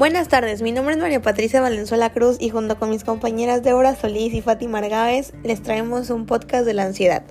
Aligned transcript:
Buenas 0.00 0.28
tardes, 0.28 0.62
mi 0.62 0.72
nombre 0.72 0.94
es 0.94 0.98
María 0.98 1.20
Patricia 1.20 1.60
Valenzuela 1.60 2.10
Cruz 2.10 2.38
y 2.40 2.48
junto 2.48 2.78
con 2.78 2.88
mis 2.88 3.04
compañeras 3.04 3.62
Débora 3.62 3.94
Solís 3.94 4.32
y 4.32 4.40
Fátima 4.40 4.78
Argáez 4.78 5.34
les 5.44 5.62
traemos 5.62 6.08
un 6.08 6.24
podcast 6.24 6.64
de 6.64 6.72
la 6.72 6.84
ansiedad. 6.84 7.22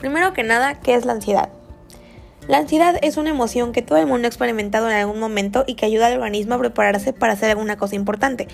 Primero 0.00 0.32
que 0.32 0.42
nada, 0.42 0.80
¿qué 0.80 0.94
es 0.94 1.04
la 1.04 1.12
ansiedad? 1.12 1.50
La 2.48 2.56
ansiedad 2.56 2.96
es 3.02 3.18
una 3.18 3.28
emoción 3.28 3.72
que 3.72 3.82
todo 3.82 3.98
el 3.98 4.06
mundo 4.06 4.24
ha 4.24 4.28
experimentado 4.28 4.88
en 4.88 4.96
algún 4.96 5.20
momento 5.20 5.64
y 5.66 5.74
que 5.74 5.84
ayuda 5.84 6.06
al 6.06 6.14
organismo 6.14 6.54
a 6.54 6.60
prepararse 6.60 7.12
para 7.12 7.34
hacer 7.34 7.50
alguna 7.50 7.76
cosa 7.76 7.94
importante. 7.94 8.48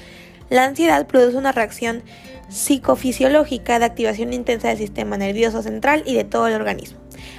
La 0.48 0.64
ansiedad 0.64 1.06
produce 1.06 1.36
una 1.36 1.52
reacción 1.52 2.02
psicofisiológica 2.48 3.78
de 3.78 3.84
activación 3.84 4.32
intensa 4.32 4.66
del 4.66 4.78
sistema 4.78 5.16
nervioso 5.16 5.62
central 5.62 6.02
y 6.06 6.16
de 6.16 6.24
todo 6.24 6.48
el 6.48 6.54
organismo. 6.54 6.98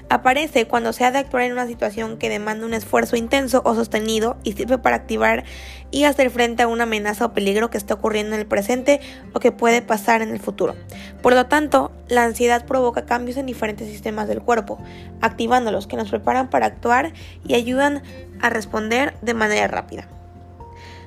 Aparece 0.10 0.68
cuando 0.68 0.94
se 0.94 1.06
ha 1.06 1.12
de 1.12 1.20
actuar 1.20 1.44
en 1.44 1.54
una 1.54 1.68
situación 1.68 2.18
que 2.18 2.30
demanda 2.30 2.66
un 2.66 2.74
esfuerzo 2.74 3.16
intenso 3.16 3.62
o 3.66 3.76
sostenido 3.76 4.38
y 4.44 4.54
sirve 4.54 4.78
para 4.78 4.98
activar 4.98 5.44
y 5.92 6.06
hacer 6.06 6.30
frente 6.30 6.64
a 6.64 6.68
una 6.68 6.84
amenaza 6.84 7.26
o 7.26 7.34
peligro 7.34 7.70
que 7.70 7.78
está 7.78 7.94
ocurriendo 7.94 8.36
en 8.36 8.42
el 8.42 8.48
presente 8.48 9.02
o 9.34 9.40
que 9.40 9.52
puede 9.52 9.82
pasar 9.82 10.22
en 10.22 10.30
el 10.30 10.40
futuro. 10.40 10.76
Por 11.22 11.34
lo 11.34 11.46
tanto, 11.46 11.92
la 12.08 12.24
ansiedad 12.24 12.66
provoca 12.66 13.06
cambios 13.06 13.38
en 13.38 13.46
diferentes 13.46 13.88
sistemas 13.88 14.28
del 14.28 14.42
cuerpo, 14.42 14.80
activándolos 15.22 15.88
que 15.88 15.98
nos 15.98 16.10
preparan 16.10 16.50
para 16.50 16.66
actuar 16.66 17.14
y 17.46 17.56
ayudan 17.56 18.02
a 18.42 18.50
responder 18.50 19.14
de 19.22 19.34
manera 19.34 19.68
rápida. 19.68 20.08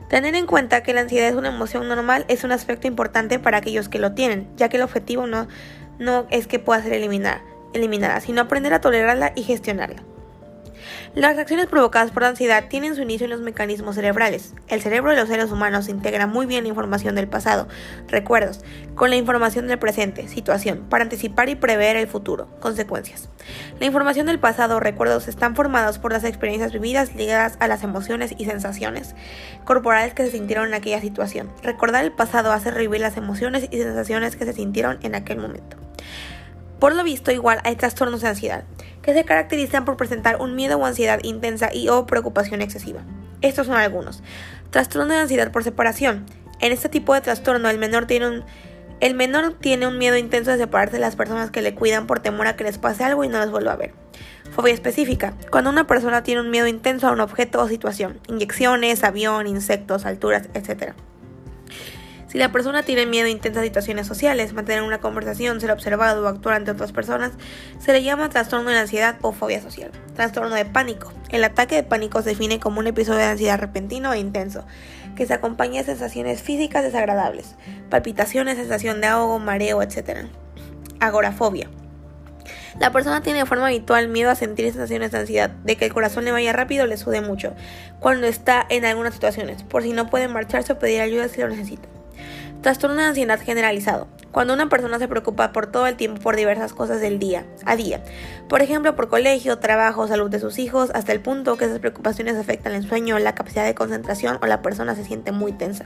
Tener 0.08 0.34
en 0.34 0.46
cuenta 0.46 0.82
que 0.82 0.92
la 0.92 1.00
ansiedad 1.00 1.28
es 1.28 1.34
una 1.34 1.48
emoción 1.48 1.88
normal 1.88 2.24
es 2.28 2.44
un 2.44 2.52
aspecto 2.52 2.86
importante 2.86 3.38
para 3.38 3.58
aquellos 3.58 3.88
que 3.88 3.98
lo 3.98 4.12
tienen, 4.12 4.46
ya 4.56 4.68
que 4.68 4.76
el 4.76 4.82
objetivo 4.82 5.26
no, 5.26 5.48
no 5.98 6.26
es 6.30 6.46
que 6.46 6.58
pueda 6.58 6.82
ser 6.82 6.92
eliminada, 6.92 7.42
eliminada, 7.74 8.20
sino 8.20 8.40
aprender 8.40 8.72
a 8.72 8.80
tolerarla 8.80 9.32
y 9.36 9.42
gestionarla. 9.42 10.02
Las 11.14 11.36
reacciones 11.36 11.66
provocadas 11.66 12.10
por 12.10 12.24
la 12.24 12.30
ansiedad 12.30 12.64
tienen 12.68 12.96
su 12.96 13.02
inicio 13.02 13.26
en 13.26 13.30
los 13.30 13.40
mecanismos 13.40 13.94
cerebrales. 13.94 14.52
El 14.66 14.82
cerebro 14.82 15.12
de 15.12 15.16
los 15.16 15.28
seres 15.28 15.52
humanos 15.52 15.88
integra 15.88 16.26
muy 16.26 16.44
bien 16.44 16.64
la 16.64 16.70
información 16.70 17.14
del 17.14 17.28
pasado, 17.28 17.68
recuerdos, 18.08 18.64
con 18.96 19.10
la 19.10 19.16
información 19.16 19.68
del 19.68 19.78
presente, 19.78 20.26
situación, 20.26 20.86
para 20.90 21.04
anticipar 21.04 21.48
y 21.48 21.54
prever 21.54 21.94
el 21.94 22.08
futuro, 22.08 22.48
consecuencias. 22.58 23.28
La 23.78 23.86
información 23.86 24.26
del 24.26 24.40
pasado 24.40 24.80
recuerdos 24.80 25.28
están 25.28 25.54
formados 25.54 26.00
por 26.00 26.12
las 26.12 26.24
experiencias 26.24 26.72
vividas 26.72 27.14
ligadas 27.14 27.56
a 27.60 27.68
las 27.68 27.84
emociones 27.84 28.34
y 28.36 28.46
sensaciones 28.46 29.14
corporales 29.64 30.14
que 30.14 30.24
se 30.24 30.32
sintieron 30.32 30.66
en 30.66 30.74
aquella 30.74 31.00
situación. 31.00 31.48
Recordar 31.62 32.04
el 32.04 32.10
pasado 32.12 32.50
hace 32.50 32.72
revivir 32.72 33.00
las 33.00 33.16
emociones 33.16 33.68
y 33.70 33.78
sensaciones 33.78 34.34
que 34.34 34.46
se 34.46 34.52
sintieron 34.52 34.98
en 35.02 35.14
aquel 35.14 35.38
momento. 35.38 35.83
Por 36.84 36.94
lo 36.94 37.02
visto, 37.02 37.32
igual 37.32 37.60
hay 37.64 37.76
trastornos 37.76 38.20
de 38.20 38.28
ansiedad, 38.28 38.64
que 39.00 39.14
se 39.14 39.24
caracterizan 39.24 39.86
por 39.86 39.96
presentar 39.96 40.42
un 40.42 40.54
miedo 40.54 40.76
o 40.76 40.84
ansiedad 40.84 41.18
intensa 41.22 41.72
y 41.72 41.88
o 41.88 42.04
preocupación 42.04 42.60
excesiva. 42.60 43.00
Estos 43.40 43.68
son 43.68 43.76
algunos. 43.76 44.22
Trastorno 44.68 45.14
de 45.14 45.20
ansiedad 45.20 45.50
por 45.50 45.64
separación. 45.64 46.26
En 46.60 46.72
este 46.72 46.90
tipo 46.90 47.14
de 47.14 47.22
trastorno, 47.22 47.70
el 47.70 47.78
menor 47.78 48.04
tiene 48.04 48.28
un 48.28 48.44
el 49.00 49.14
menor 49.14 49.54
tiene 49.54 49.86
un 49.86 49.96
miedo 49.96 50.18
intenso 50.18 50.50
de 50.50 50.58
separarse 50.58 50.96
de 50.96 51.00
las 51.00 51.16
personas 51.16 51.50
que 51.50 51.62
le 51.62 51.74
cuidan 51.74 52.06
por 52.06 52.20
temor 52.20 52.48
a 52.48 52.54
que 52.54 52.64
les 52.64 52.76
pase 52.76 53.02
algo 53.02 53.24
y 53.24 53.28
no 53.28 53.38
los 53.38 53.50
vuelva 53.50 53.72
a 53.72 53.76
ver. 53.76 53.94
Fobia 54.50 54.74
específica. 54.74 55.32
Cuando 55.50 55.70
una 55.70 55.86
persona 55.86 56.22
tiene 56.22 56.42
un 56.42 56.50
miedo 56.50 56.66
intenso 56.66 57.08
a 57.08 57.12
un 57.12 57.20
objeto 57.20 57.62
o 57.62 57.66
situación. 57.66 58.20
Inyecciones, 58.28 59.04
avión, 59.04 59.46
insectos, 59.46 60.04
alturas, 60.04 60.50
etc. 60.52 60.92
Si 62.34 62.38
la 62.40 62.50
persona 62.50 62.82
tiene 62.82 63.06
miedo 63.06 63.28
a 63.28 63.30
intensas 63.30 63.62
situaciones 63.62 64.08
sociales, 64.08 64.54
mantener 64.54 64.82
una 64.82 64.98
conversación, 64.98 65.60
ser 65.60 65.70
observado 65.70 66.24
o 66.24 66.26
actuar 66.26 66.56
ante 66.56 66.72
otras 66.72 66.90
personas, 66.90 67.30
se 67.78 67.92
le 67.92 68.02
llama 68.02 68.28
trastorno 68.28 68.70
de 68.70 68.76
ansiedad 68.76 69.18
o 69.20 69.30
fobia 69.30 69.62
social. 69.62 69.92
Trastorno 70.16 70.52
de 70.56 70.64
pánico. 70.64 71.12
El 71.28 71.44
ataque 71.44 71.76
de 71.76 71.84
pánico 71.84 72.22
se 72.22 72.30
define 72.30 72.58
como 72.58 72.80
un 72.80 72.88
episodio 72.88 73.20
de 73.20 73.26
ansiedad 73.26 73.60
repentino 73.60 74.12
e 74.12 74.18
intenso, 74.18 74.66
que 75.14 75.26
se 75.26 75.32
acompaña 75.32 75.78
de 75.78 75.86
sensaciones 75.86 76.42
físicas 76.42 76.82
desagradables, 76.82 77.54
palpitaciones, 77.88 78.56
sensación 78.56 79.00
de 79.00 79.06
ahogo, 79.06 79.38
mareo, 79.38 79.80
etc. 79.80 80.26
Agorafobia. 80.98 81.70
La 82.80 82.90
persona 82.90 83.20
tiene 83.20 83.38
de 83.38 83.46
forma 83.46 83.68
habitual 83.68 84.08
miedo 84.08 84.30
a 84.30 84.34
sentir 84.34 84.64
sensaciones 84.72 85.12
de 85.12 85.18
ansiedad, 85.18 85.50
de 85.50 85.76
que 85.76 85.84
el 85.84 85.94
corazón 85.94 86.24
le 86.24 86.32
vaya 86.32 86.52
rápido 86.52 86.82
o 86.82 86.88
le 86.88 86.96
sude 86.96 87.20
mucho, 87.20 87.54
cuando 88.00 88.26
está 88.26 88.66
en 88.70 88.84
algunas 88.86 89.14
situaciones, 89.14 89.62
por 89.62 89.84
si 89.84 89.92
no 89.92 90.10
puede 90.10 90.26
marcharse 90.26 90.72
o 90.72 90.80
pedir 90.80 91.00
ayuda 91.00 91.28
si 91.28 91.40
lo 91.40 91.48
necesita. 91.48 91.93
Trastorno 92.64 92.96
de 92.96 93.08
ansiedad 93.08 93.38
generalizado. 93.38 94.08
Cuando 94.32 94.54
una 94.54 94.70
persona 94.70 94.98
se 94.98 95.06
preocupa 95.06 95.52
por 95.52 95.66
todo 95.66 95.86
el 95.86 95.96
tiempo 95.96 96.22
por 96.22 96.34
diversas 96.34 96.72
cosas 96.72 96.98
del 96.98 97.18
día 97.18 97.44
a 97.66 97.76
día. 97.76 98.02
Por 98.48 98.62
ejemplo, 98.62 98.96
por 98.96 99.10
colegio, 99.10 99.58
trabajo, 99.58 100.08
salud 100.08 100.30
de 100.30 100.40
sus 100.40 100.58
hijos, 100.58 100.90
hasta 100.94 101.12
el 101.12 101.20
punto 101.20 101.58
que 101.58 101.66
esas 101.66 101.78
preocupaciones 101.78 102.38
afectan 102.38 102.72
el 102.72 102.88
sueño, 102.88 103.18
la 103.18 103.34
capacidad 103.34 103.66
de 103.66 103.74
concentración 103.74 104.38
o 104.40 104.46
la 104.46 104.62
persona 104.62 104.94
se 104.94 105.04
siente 105.04 105.30
muy 105.30 105.52
tensa. 105.52 105.84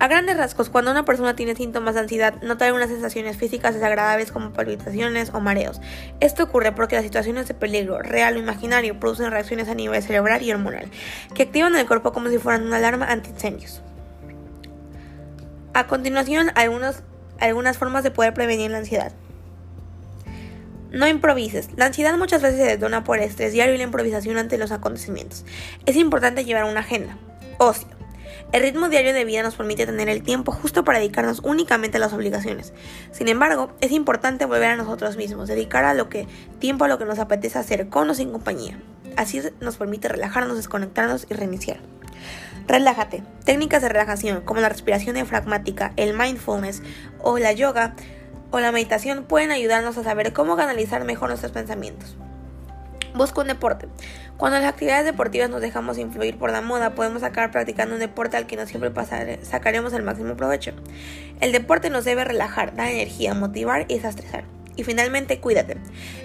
A 0.00 0.08
grandes 0.08 0.38
rasgos, 0.38 0.70
cuando 0.70 0.90
una 0.90 1.04
persona 1.04 1.36
tiene 1.36 1.54
síntomas 1.54 1.92
de 1.92 2.00
ansiedad, 2.00 2.40
nota 2.40 2.64
algunas 2.64 2.88
sensaciones 2.88 3.36
físicas 3.36 3.74
desagradables 3.74 4.32
como 4.32 4.50
palpitaciones 4.50 5.30
o 5.34 5.40
mareos. 5.40 5.78
Esto 6.20 6.44
ocurre 6.44 6.72
porque 6.72 6.94
las 6.94 7.04
situaciones 7.04 7.46
de 7.48 7.52
peligro, 7.52 8.00
real 8.00 8.36
o 8.36 8.38
imaginario, 8.38 8.98
producen 8.98 9.30
reacciones 9.30 9.68
a 9.68 9.74
nivel 9.74 10.02
cerebral 10.02 10.40
y 10.42 10.52
hormonal, 10.52 10.90
que 11.34 11.42
activan 11.42 11.76
el 11.76 11.86
cuerpo 11.86 12.14
como 12.14 12.30
si 12.30 12.38
fueran 12.38 12.66
una 12.66 12.78
alarma 12.78 13.12
antiincendios. 13.12 13.82
A 15.74 15.86
continuación, 15.86 16.50
algunas, 16.54 17.76
formas 17.76 18.02
de 18.02 18.10
poder 18.10 18.32
prevenir 18.32 18.70
la 18.70 18.78
ansiedad. 18.78 19.12
No 20.90 21.08
improvises. 21.08 21.68
La 21.76 21.84
ansiedad 21.84 22.16
muchas 22.16 22.40
veces 22.40 22.58
se 22.58 22.64
detona 22.64 23.04
por 23.04 23.18
el 23.18 23.24
estrés 23.24 23.52
diario 23.52 23.74
y 23.74 23.78
la 23.78 23.84
improvisación 23.84 24.38
ante 24.38 24.56
los 24.56 24.72
acontecimientos. 24.72 25.44
Es 25.84 25.96
importante 25.96 26.46
llevar 26.46 26.64
una 26.64 26.80
agenda. 26.80 27.18
Ocio. 27.58 27.99
El 28.52 28.62
ritmo 28.62 28.88
diario 28.88 29.12
de 29.12 29.24
vida 29.24 29.42
nos 29.42 29.54
permite 29.54 29.86
tener 29.86 30.08
el 30.08 30.22
tiempo 30.22 30.52
justo 30.52 30.84
para 30.84 30.98
dedicarnos 30.98 31.40
únicamente 31.44 31.98
a 31.98 32.00
las 32.00 32.12
obligaciones. 32.12 32.72
Sin 33.12 33.28
embargo, 33.28 33.72
es 33.80 33.92
importante 33.92 34.44
volver 34.44 34.70
a 34.70 34.76
nosotros 34.76 35.16
mismos, 35.16 35.48
dedicar 35.48 35.84
a 35.84 35.94
lo 35.94 36.08
que 36.08 36.26
tiempo 36.58 36.84
a 36.84 36.88
lo 36.88 36.98
que 36.98 37.04
nos 37.04 37.18
apetece 37.18 37.58
hacer 37.58 37.88
con 37.88 38.10
o 38.10 38.14
sin 38.14 38.32
compañía. 38.32 38.78
Así 39.16 39.40
nos 39.60 39.76
permite 39.76 40.08
relajarnos, 40.08 40.56
desconectarnos 40.56 41.26
y 41.30 41.34
reiniciar. 41.34 41.78
Relájate. 42.66 43.22
Técnicas 43.44 43.82
de 43.82 43.88
relajación 43.88 44.42
como 44.42 44.60
la 44.60 44.68
respiración 44.68 45.14
diafragmática, 45.14 45.92
el 45.96 46.16
mindfulness 46.16 46.82
o 47.20 47.38
la 47.38 47.52
yoga 47.52 47.94
o 48.50 48.60
la 48.60 48.72
meditación 48.72 49.24
pueden 49.24 49.50
ayudarnos 49.50 49.96
a 49.98 50.04
saber 50.04 50.32
cómo 50.32 50.56
canalizar 50.56 51.04
mejor 51.04 51.28
nuestros 51.28 51.52
pensamientos. 51.52 52.16
Busca 53.14 53.40
un 53.40 53.48
deporte. 53.48 53.88
Cuando 54.36 54.58
las 54.58 54.68
actividades 54.68 55.04
deportivas 55.04 55.50
nos 55.50 55.60
dejamos 55.60 55.98
influir 55.98 56.38
por 56.38 56.50
la 56.50 56.60
moda, 56.60 56.94
podemos 56.94 57.22
acabar 57.22 57.50
practicando 57.50 57.94
un 57.94 58.00
deporte 58.00 58.36
al 58.36 58.46
que 58.46 58.56
no 58.56 58.66
siempre 58.66 58.90
sacaremos 59.42 59.92
el 59.92 60.02
máximo 60.02 60.36
provecho. 60.36 60.72
El 61.40 61.52
deporte 61.52 61.90
nos 61.90 62.04
debe 62.04 62.24
relajar, 62.24 62.74
dar 62.74 62.88
energía, 62.88 63.34
motivar 63.34 63.86
y 63.88 63.96
desestresar. 63.96 64.44
Y 64.76 64.84
finalmente, 64.84 65.40
cuídate. 65.40 65.76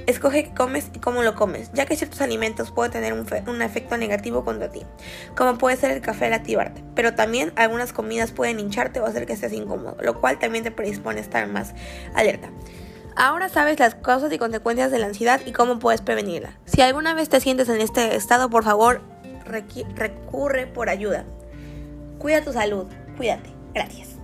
Escoge 0.06 0.46
qué 0.46 0.54
comes 0.54 0.90
y 0.94 1.00
cómo 1.00 1.24
lo 1.24 1.36
comes, 1.36 1.72
ya 1.74 1.86
que 1.86 1.98
ciertos 1.98 2.22
alimentos 2.22 2.72
pueden 2.72 2.94
tener 2.94 3.14
un, 3.14 3.26
un, 3.48 3.62
efecto 3.62 3.98
negativo 3.98 4.46
contra 4.46 4.70
ti, 4.70 4.84
como 5.36 5.58
puede 5.58 5.76
ser 5.76 5.92
el 5.92 6.02
café 6.02 6.28
al 6.28 6.34
activarte, 6.34 6.82
pero 6.94 7.16
también 7.16 7.52
algunas 7.56 7.92
comidas 7.92 8.32
pueden 8.32 8.60
hincharte 8.60 9.02
o 9.02 9.06
hacer 9.06 9.26
que 9.26 9.34
estés 9.34 9.52
incómodo, 9.52 9.98
lo 10.02 10.22
cual 10.22 10.40
también 10.40 10.64
te 10.64 10.72
predispone 10.72 11.20
a 11.20 11.24
estar 11.24 11.48
más 11.48 11.74
alerta. 12.14 12.50
Ahora 13.16 13.48
sabes 13.50 13.80
las 13.80 13.96
causas 13.96 14.32
y 14.34 14.38
consecuencias 14.38 14.92
de 14.92 15.00
la 15.00 15.08
ansiedad 15.08 15.42
y 15.46 15.54
cómo 15.54 15.80
puedes 15.80 16.02
prevenirla. 16.02 16.58
Si 16.66 16.82
alguna 16.82 17.14
vez 17.14 17.30
te 17.30 17.40
sientes 17.40 17.70
en 17.70 17.80
este 17.80 18.16
estado, 18.16 18.50
por 18.50 18.64
favor, 18.64 19.02
recurre 19.96 20.68
por 20.68 20.90
ayuda. 20.90 21.24
Cuida 22.20 22.44
tu 22.44 22.52
salud. 22.52 22.86
Cuídate. 23.18 23.50
Gracias. 23.74 24.15